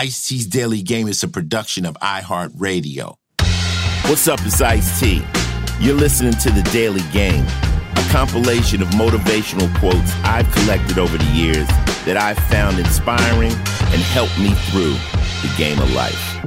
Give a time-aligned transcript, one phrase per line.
[0.00, 3.16] Ice T's Daily Game is a production of iHeartRadio.
[4.04, 5.24] What's up, it's Ice T.
[5.80, 7.44] You're listening to The Daily Game,
[7.96, 11.66] a compilation of motivational quotes I've collected over the years
[12.04, 14.92] that I've found inspiring and helped me through
[15.42, 16.46] the game of life.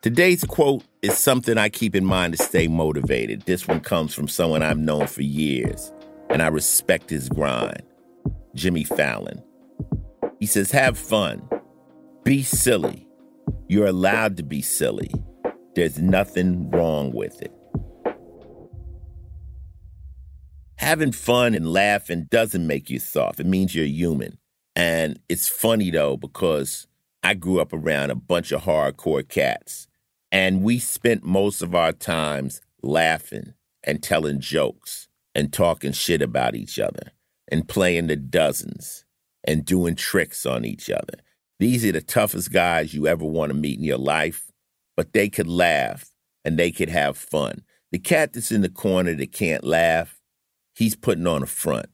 [0.00, 3.42] Today's quote is something I keep in mind to stay motivated.
[3.42, 5.92] This one comes from someone I've known for years,
[6.30, 7.82] and I respect his grind
[8.54, 9.42] Jimmy Fallon.
[10.38, 11.48] He says, Have fun,
[12.24, 13.06] be silly.
[13.68, 15.10] You're allowed to be silly.
[15.74, 17.52] There's nothing wrong with it.
[20.76, 23.40] Having fun and laughing doesn't make you soft.
[23.40, 24.38] It means you're human.
[24.76, 26.86] And it's funny though, because
[27.22, 29.88] I grew up around a bunch of hardcore cats,
[30.30, 36.54] and we spent most of our times laughing and telling jokes and talking shit about
[36.54, 37.12] each other
[37.48, 39.05] and playing the dozens
[39.46, 41.20] and doing tricks on each other.
[41.58, 44.50] These are the toughest guys you ever want to meet in your life,
[44.96, 46.10] but they could laugh
[46.44, 47.62] and they could have fun.
[47.92, 50.20] The cat that's in the corner that can't laugh,
[50.74, 51.86] he's putting on a front.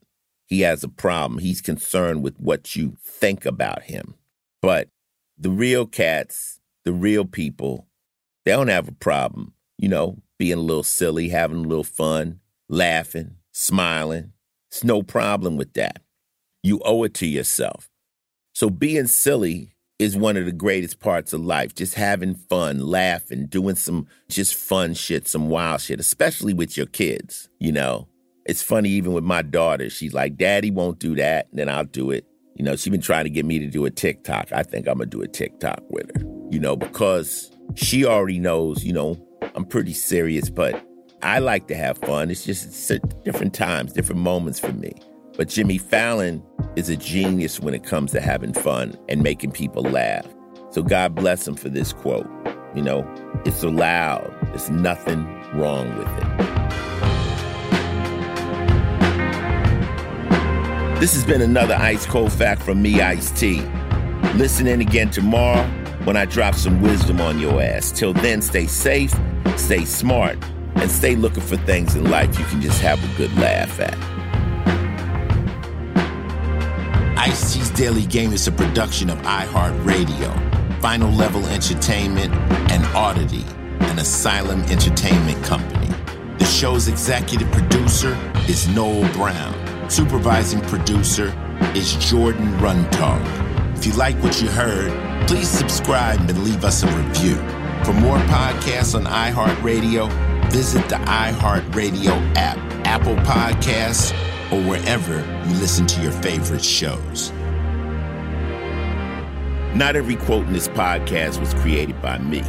[0.47, 1.39] He has a problem.
[1.39, 4.15] He's concerned with what you think about him.
[4.61, 4.89] But
[5.39, 7.87] the real cats, the real people,
[8.45, 12.41] they don't have a problem, you know, being a little silly, having a little fun,
[12.69, 14.33] laughing, smiling.
[14.71, 16.03] It's no problem with that.
[16.63, 17.89] You owe it to yourself.
[18.55, 21.75] So being silly is one of the greatest parts of life.
[21.75, 26.87] Just having fun, laughing, doing some just fun shit, some wild shit, especially with your
[26.87, 28.09] kids, you know.
[28.45, 29.89] It's funny even with my daughter.
[29.89, 32.27] She's like, Daddy won't do that, and then I'll do it.
[32.57, 34.53] You know, she's been trying to get me to do a TikTok.
[34.53, 36.23] I think I'm gonna do a TikTok with her.
[36.51, 39.17] You know, because she already knows, you know,
[39.55, 40.85] I'm pretty serious, but
[41.23, 42.31] I like to have fun.
[42.31, 44.93] It's just it's different times, different moments for me.
[45.37, 46.43] But Jimmy Fallon
[46.77, 50.27] is a genius when it comes to having fun and making people laugh.
[50.71, 52.27] So God bless him for this quote.
[52.75, 53.07] You know,
[53.45, 54.35] it's allowed.
[54.49, 55.25] There's nothing
[55.55, 56.53] wrong with it.
[60.99, 63.61] This has been another Ice Cold Fact from me, Ice T.
[64.35, 65.63] Listen in again tomorrow
[66.05, 67.91] when I drop some wisdom on your ass.
[67.91, 69.13] Till then, stay safe,
[69.57, 70.39] stay smart,
[70.77, 74.12] and stay looking for things in life you can just have a good laugh at.
[77.25, 82.35] Ice T's Daily Game is a production of iHeartRadio, Final Level Entertainment,
[82.73, 83.45] and Oddity,
[83.79, 85.87] an Asylum Entertainment company.
[86.39, 89.55] The show's executive producer is Noel Brown.
[89.89, 91.33] Supervising producer
[91.77, 93.79] is Jordan Runtagh.
[93.79, 94.91] If you like what you heard,
[95.29, 97.37] please subscribe and leave us a review.
[97.85, 100.11] For more podcasts on iHeartRadio,
[100.51, 104.13] visit the iHeartRadio app, Apple Podcasts,
[104.53, 105.17] or wherever
[105.49, 107.33] you listen to your favorite shows.
[109.75, 112.43] Not every quote in this podcast was created by me.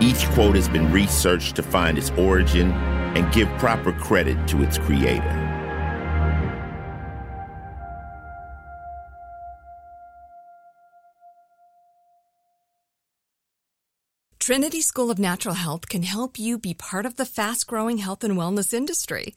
[0.00, 4.76] Each quote has been researched to find its origin and give proper credit to its
[4.78, 5.46] creator.
[14.40, 18.24] Trinity School of Natural Health can help you be part of the fast growing health
[18.24, 19.36] and wellness industry.